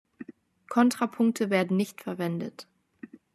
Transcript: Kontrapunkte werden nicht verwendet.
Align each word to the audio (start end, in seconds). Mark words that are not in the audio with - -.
Kontrapunkte 0.67 1.51
werden 1.51 1.77
nicht 1.77 2.01
verwendet. 2.01 2.67